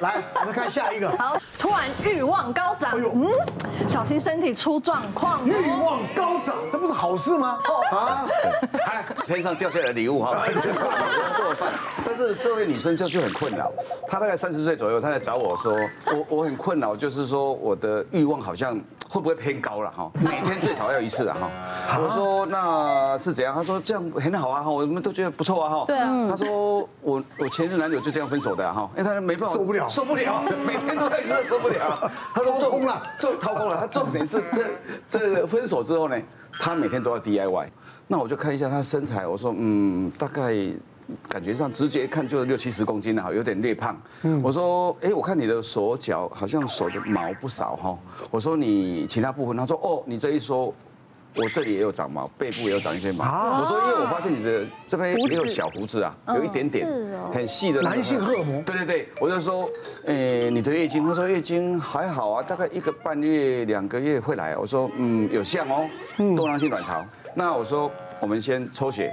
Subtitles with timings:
[0.00, 1.08] 来，我们看下一个。
[1.16, 3.30] 好，突然欲望高涨，哎呦嗯，
[3.88, 5.46] 小心身体出状况。
[5.46, 7.60] 欲望高涨，这不是好事吗？
[7.92, 8.26] 啊，
[8.90, 10.44] 哎，天上掉下来的礼物哈。
[12.04, 13.70] 但是这位女生就就很困扰，
[14.08, 18.76] 她大概三十岁左右，她来找我说，我我很困扰，就是说我的欲望好像。
[19.08, 20.10] 会不会偏高了哈？
[20.20, 21.98] 每天最少要一次啊哈。
[22.02, 23.54] 我说那是怎样？
[23.54, 25.84] 他说这样很好啊哈，我们都觉得不错啊哈。
[25.86, 26.26] 对啊。
[26.28, 32.10] 他说我我前任男友就这样分手的哈，因为他没办法受不了，受不了， 每天都在这受不了。
[32.34, 33.76] 他说做空了，做掏空了。
[33.78, 34.64] 他重点是这
[35.08, 36.16] 这个分手之后呢，
[36.60, 37.68] 他每天都要 DIY。
[38.06, 40.54] 那我就看一下他身材，我说嗯大概。
[41.28, 44.00] 感觉上直接看就是六七十公斤了哈，有点略胖。
[44.42, 47.98] 我说，哎，我看你的手脚好像手的毛不少哈。
[48.30, 50.72] 我说你其他部分，他说，哦，你这一说，
[51.36, 53.24] 我这里也有长毛，背部也有长一些毛。
[53.24, 56.88] 我说，因为我发现你的这边也有小胡子啊，有一点点，
[57.32, 58.62] 很细的男性荷尔蒙。
[58.62, 59.68] 对对对，我就说，
[60.06, 64.56] 哎，你的月经，他说月经还好啊，大概一个半月两个月会来。
[64.56, 65.86] 我说，嗯，有像哦，
[66.36, 67.04] 多囊性卵巢。
[67.34, 67.90] 那我说，
[68.20, 69.12] 我们先抽血。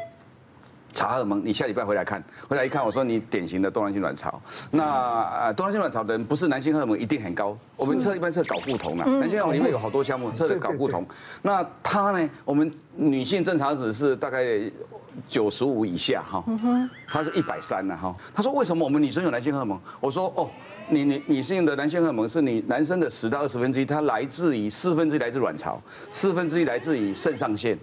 [0.93, 4.41] 查荷尔蒙，你下礼拜回来看，回来一看，我说你典型的多囊性卵巢。
[4.69, 11.05] 那呃，多囊性卵巢的人不是男性荷尔蒙一定很高，我们测一般测睾固酮啊，男性荷尔蒙里面有好多项目测的睾固酮。
[11.41, 14.45] 那他呢，我们女性正常值是大概
[15.27, 16.43] 九十五以下哈，
[17.07, 18.15] 他是一百三了哈。
[18.33, 19.79] 他说为什么我们女生有男性荷尔蒙？
[19.99, 20.49] 我说哦，
[20.89, 25.81] 你你女性的男性荷尔蒙是你男生的十到二十分之一，它来自于四分之一来自卵巢，
[26.11, 27.77] 四分之一来自于肾上腺。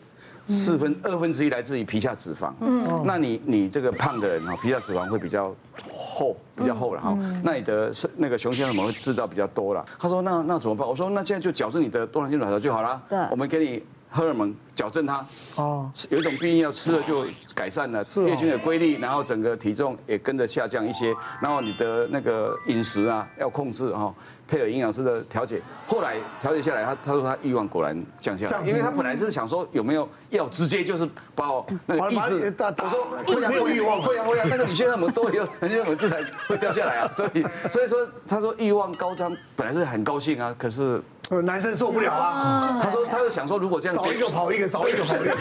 [0.48, 5.54] 四分二分之一来自于皮下脂肪，嗯，那你你这个胖的人哈，皮下脂肪会比较
[5.92, 9.84] 厚，比较厚了哈，那你的是那个雄性荷尔蒙会制造比较多了。
[9.98, 10.88] 他说那那怎么办？
[10.88, 13.00] 我说那现在就矫正你的多囊性卵巢就好了。
[13.08, 15.24] 对，我们给你荷尔蒙矫正它。
[15.56, 24.14] 哦，有一种避孕药吃了就改善了，月经的规律，然后整个体重也跟着下降一些，然后你的那个饮食啊要控制哈。
[24.48, 41.02] 配合营养师的调节，后来调节下来，他他说他欲望果然降下来，因为他本来是想说有没有药直接就是把我那个意志，我说会啊会欲望会啊会啊，那个女性荷尔蒙都有，人家荷尔蒙自然会掉下来啊，所以所以说他说欲望高涨，本来是很高兴啊，可是
[41.44, 45.36] 男生受不了啊，他说他就想说如果这样找一个跑一个，找一个跑一个，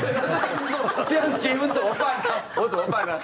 [1.07, 2.29] 这样结婚怎么办呢？
[2.57, 3.17] 我怎么办呢？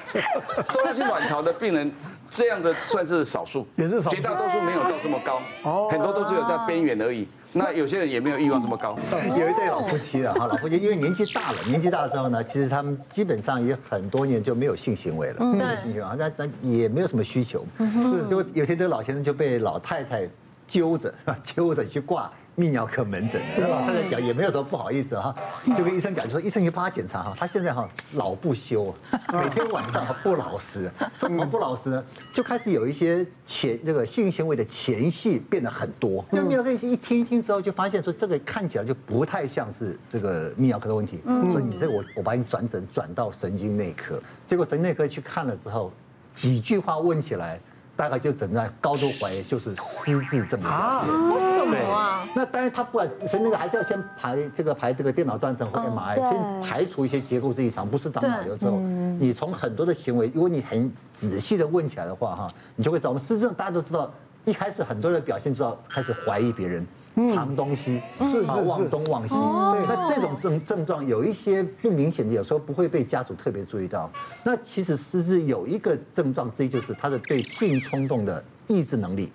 [0.71, 1.91] 多囊性卵巢的病人。
[2.33, 7.27] 这样的算是少数，也是少数，绝大多数没有到这么高，哦，很多都只有在边缘而已。
[7.55, 8.97] 那有些人也没有欲望这么高。
[9.37, 20.27] 有一对老夫妻了哈，老夫妻因为年纪大了，年纪大了之后呢，其实他们基本上也很多年就没有性行为了，没有性行为，那那也没有什么需求，是，就有些这个老先生就被老太太
[20.67, 21.13] 揪着，
[21.45, 22.31] 揪着去挂。
[22.55, 25.35] 泌尿科门诊，他在讲也没有什么不好意思哈，
[25.75, 28.93] 就跟医生讲，就说医生你帮他检查哈，他现在哈老不休，
[29.31, 32.03] 每天晚上不老实，怎么不老实呢？
[32.31, 36.23] 就开始有一些前这个性行为的前戏变得很多。
[36.29, 45.91] 那泌尿科医生一听一听之后，就发现说这个看起来就不太像是这个泌尿科的问题，说你这我我把你转诊转到神经内科，结果神经内科去看了之后，
[46.33, 47.59] 几句话问起来。
[47.95, 51.05] 大概就诊断高度怀疑就是失智症啊？
[51.31, 52.27] 为什么啊？
[52.35, 58.77] 那当然他不管神那个还是要先排这个排这个电脑断层或 MRI，先排除一些结构异常，不是长脑瘤之后，
[59.19, 64.11] 你从很多的行为，如果你很仔细的问起来的话哈，你就会知道我们失智症大家都知道，
[64.45, 66.85] 一开始很多人表现知道开始怀疑别人。
[67.15, 69.35] 藏东西，是是是，忘东往西。
[69.35, 74.09] 对，那这种症症状有一些不明显的，有时候不会被家属特别注意到。
[74.43, 79.31] 那其实失智有一个症状之一，就是他的对性冲动的抑制能力，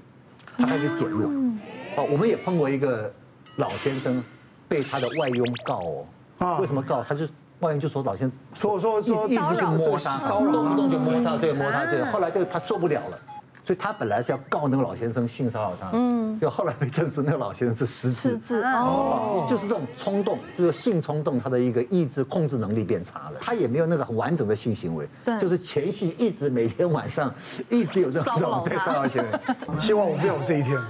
[0.56, 1.30] 他开始减弱。
[1.96, 3.12] 哦，我们也碰过一个
[3.56, 4.22] 老先生，
[4.66, 5.80] 被他的外佣告
[6.40, 6.58] 哦。
[6.60, 7.02] 为什么告？
[7.02, 7.26] 他就
[7.60, 12.02] 外佣就说老先生说说说一直去摸他，动不动就摸他，对摸他，对。
[12.04, 13.18] 后来就他受不了了。
[13.68, 27.30] 所以他本来是要告那个老先生性骚扰他，嗯，就后来被证实那个老先生是失智，失智哦，就是这种冲动，就是性冲动，他的一个意志控制能力变差了，他也没有那个很完整的性行为，对，就是前戏一直每天晚上
[27.68, 30.80] 一直有这种对骚扰行为，希望我不要有这一天。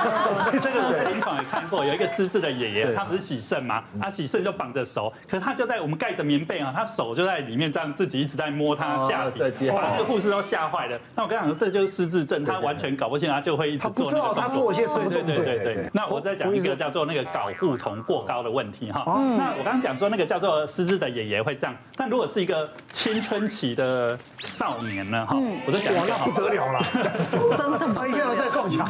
[0.60, 3.82] 这个我临床也看过，有一个失智的爷爷，他不是洗肾吗？
[4.00, 10.98] 他洗肾就绑着手，可是他就在我们盖着棉被啊，他手就在里面这样自己一直在摸他下体，把那个护士都吓坏了。
[11.14, 14.42] 那我跟他讲说，这就是失智症，他完全搞不清，他就会一直做那个动作。
[14.42, 15.22] 他做一些什么动作？
[15.22, 15.90] 对对对对。
[15.92, 19.04] 那我再讲一个叫做那个睾固酮过高的问题哈。
[19.36, 25.26] 那我刚刚讲说那个叫做失智的爷爷会这样，但如果是一个青春期的少年呢？
[25.26, 25.36] 哈，
[25.66, 26.86] 我就讲哇，那不得了了，
[27.56, 28.06] 真的吗？
[28.06, 28.88] 一定要再撞墙。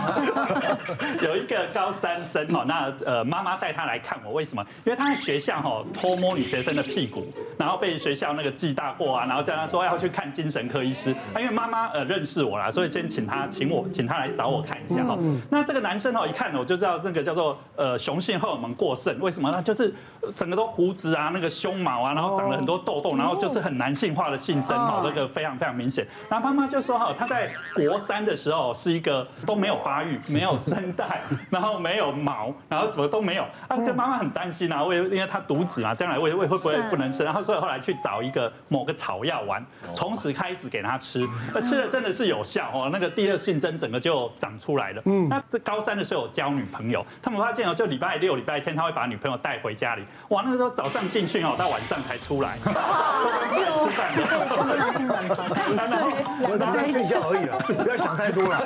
[1.23, 4.65] 有一个高三生哈，那呃妈妈带他来看我，为什么？
[4.85, 7.27] 因为他在学校哈偷摸女学生的屁股，
[7.59, 11.15] 然后被学校那个记大过啊，然后叫他说要去看精神科医师。
[11.33, 15.19] 他因为妈妈呃认识我啦，所以先请他请我请他来找我看一下哈。
[15.51, 19.63] 那这个男生哦一看我就知道那个叫做呃雄性荷尔蒙过剩，为什么呢？
[19.63, 19.93] 就是
[20.35, 26.07] 整个都胡子啊，那个胸毛啊，然后长了很多痘痘，然后就是很男性化的性征哈，这个非常非常明显。
[26.29, 33.43] 然后妈妈就说哈，他在国三的时候是一个都没有发育，没有声带，然后没有毛，然后什么都没有。
[33.69, 37.25] 啊，跟妈妈很担心啊，为因为他独子嘛，将来会会会不会不能生？
[37.25, 45.03] 然后所以后来去找一个某个草药丸，从此开始给他吃，那吃了真的是有效哦，那个第二性征整个就长出来了。
[45.05, 54.23] 嗯，那这高三的时候有交女朋友，他们发现哦，就礼拜六、礼拜天他会把女朋友带回家里，哇，那个时候早上进去哦，到晚上才出来，出来吃饭的。
[56.43, 58.57] 我只在睡觉而已了，不要想太多了。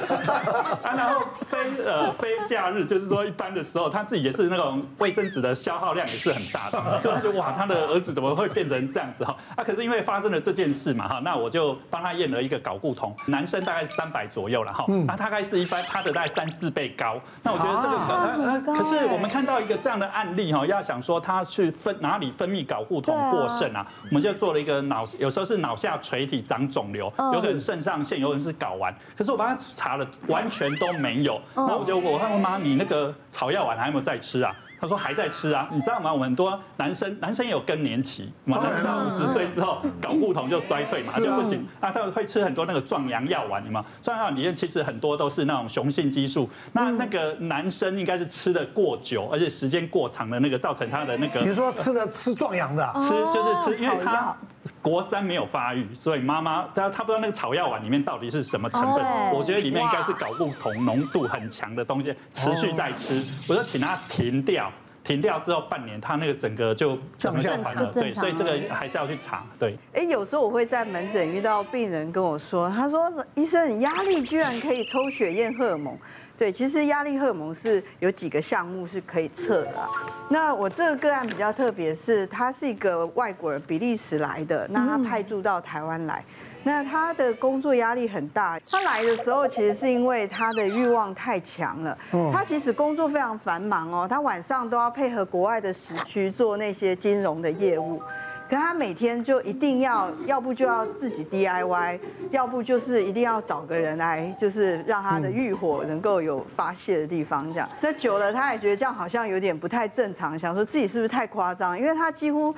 [0.83, 9.37] 啊，然后非呃非假日，就是说一般的时候，他自己也是那种卫生纸的消耗量也是很大的， 就他就哇，他的儿子怎么会变成这样子哈？
[9.57, 17.21] 啊，可是因为发生了这件事嘛哈，那我就帮他验了一个睾固酮，男生大概是三百左右了哈，那大概是一般他的大概三四倍高。
[17.43, 31.41] 那我觉得这个，可是我们看到一个这样的案例哈，要想说他去分哪里分泌睾固酮过剩啊，我们就做了一个脑，有时候是脑下垂体长肿瘤，有可能肾上腺，有人是睾丸，可是我帮他查了，完全都没有。
[31.55, 34.55] 那我就我问妈，你那个草药丸还有没有在吃啊？
[34.81, 35.67] 他说还在吃啊。
[35.73, 36.13] 你知道吗？
[36.13, 41.91] 我们很多男生，男生也有更年期，嘛，男生到五十岁之后，睾固酮就衰退嘛，就不行啊。
[41.91, 46.49] 他会吃很多那个壮阳药丸，你们壮阳药里面其实很多都是那种雄性激素。
[46.73, 51.41] 那那个男生应该是吃的过久，而且时间过长的那个，造成他的那个。
[51.41, 54.37] 你说吃的吃壮阳的，吃就是吃，因为他。
[54.81, 59.05] 国三没有发育，所以妈妈他他不知道那个草药丸里面到底是什么成分。
[59.33, 63.23] 我觉得里面应该是搞不同浓度很强的东西，持续在吃。
[63.49, 64.73] 我说请他停掉，
[65.03, 67.87] 停掉之后半年，他那个整个就正常了。
[67.93, 69.45] 对，所以这个还是要去查。
[69.59, 69.77] 对。
[69.93, 75.99] 哎，有时候我会在门诊遇到病人跟我说，他说医生，压力居然可以抽血验荷尔蒙。
[76.37, 79.89] 对，其实压力荷尔蒙是有几个项目是可以测的。
[80.29, 86.25] 那我这个个案比较特别，是他是一个外国人，比利时来的，那他派驻到台湾来，
[86.65, 88.59] 那他的工作压力很大。
[88.69, 91.97] 他来的时候，其实是因为他的欲望太强了。
[92.33, 98.03] 他其实工作非常繁忙哦，他晚上都要配合国外的时区做那些金融的业务。
[98.49, 101.99] 可他每天就一定要，要不就要自己 DIY，
[102.31, 107.51] 要不就是一定要找个人来，就是让他的欲火能够有发泄的地方。
[107.53, 111.79] 这样，那久了他也觉得这样好像有点不太正常，想说自己是不是太夸张？
[111.79, 112.55] 因为他几乎，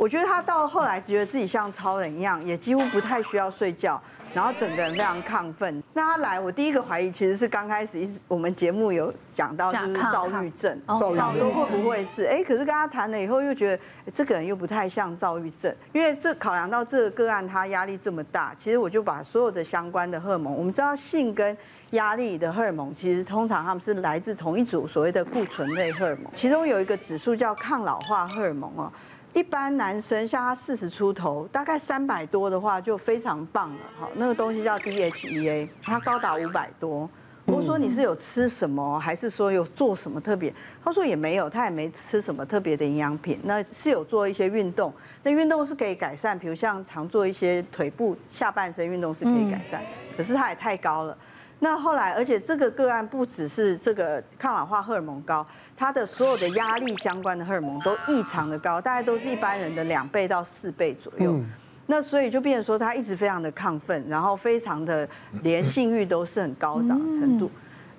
[0.00, 4.00] 我觉得他到后来觉得自己像超人一样，也几乎不太需要睡觉。
[4.32, 5.82] 然后整个人非常亢奋。
[5.92, 12.24] 那他来，我第一个怀疑其实是刚开始一我们节目有讲到就是躁郁症，躁郁症会不会是？
[12.26, 13.82] 哎，可是跟他谈了以后又觉得
[14.14, 21.54] 这个人又不太像躁郁症，因为这考量到这个个案他压力这么大，其实我就把所有的相关的荷尔蒙，我们知道性跟
[21.90, 28.90] 压力的荷尔蒙其实通常他们是来自同一组所谓的固醇类荷尔蒙，其中有一个指数叫抗老化荷尔蒙哦。
[29.32, 33.78] 一般男生像他四十出头，大概三百多的话就非常棒了。
[33.98, 37.08] 好，那个东西叫 DHEA，它高达五百多。
[37.46, 40.52] 我说你是有吃什么，还是说有做什么特别？
[40.84, 43.40] 他说也没有，他也没吃什么特别的营养品。
[43.44, 44.92] 那是有做一些运动，
[45.22, 49.82] 那运动是可以改善，比如像常做一些腿部下半身运动是可以改善。
[50.16, 51.16] 可是他也太高了。
[51.60, 55.46] 那后来，而且这个个案不只是这个抗老化荷尔蒙高。
[55.76, 61.38] 他的所有的压力相关的荷尔蒙都异常的高，大概都是一般人的两倍到四倍左右。
[61.86, 65.08] 那所以就变成说他一直非常的亢奋，然后非常的
[65.42, 67.50] 连性欲都是很高涨的程度。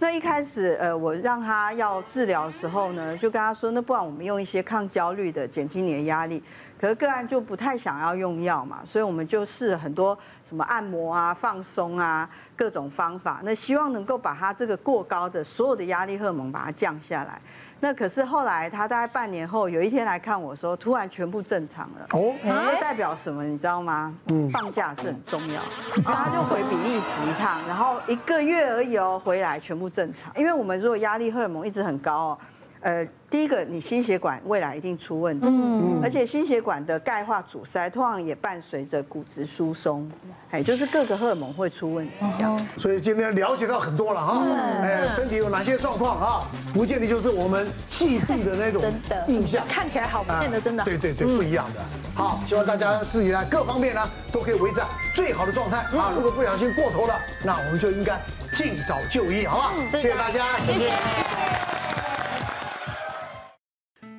[0.01, 6.41] 那一开始呃，我让他要治疗的时候呢，就跟他说，那不然我们用一些抗焦虑的减轻你的压力。
[6.79, 17.39] 可是个案就不太想要用药嘛，所以我们就试了很多什么按摩啊、放松啊各种方法，那希望能够把他这个过高的所有的压力荷尔蒙把它降下来。
[17.81, 22.07] 那可是后来他大概半年后有一天来看我说，突然全部正常了。
[22.11, 23.43] 哦，这代表什么？
[23.43, 24.15] 你知道吗？
[24.31, 25.61] 嗯，放假是很重要。
[26.05, 30.31] 然后他就回比利时一趟，然后一个月而已哦，回来全部正常。
[30.37, 32.37] 因为我们如果压力荷尔蒙一直很高哦。
[32.81, 40.09] 呃，第一个，你心血管未来一定出问题，嗯，而且心血管的钙化阻塞，通常也伴随着骨质疏松，
[40.49, 42.67] 哎，就是各个荷尔蒙会出问题这样。
[42.77, 44.43] 所以今天了解到很多了哈，
[44.81, 46.51] 哎，身体有哪些状况啊？
[46.73, 48.83] 不见得就是我们既定的那种
[49.27, 50.83] 印象，看起来好，不见得真的。
[50.83, 51.83] 对对对，不一样的。
[52.15, 54.81] 好，希望大家自己在各方面呢都可以维持
[55.13, 56.11] 最好的状态啊。
[56.15, 58.19] 如果不小心过头了，那我们就应该。
[58.53, 59.71] 尽早就医，好不好？
[59.89, 61.30] 谢谢大家，谢谢。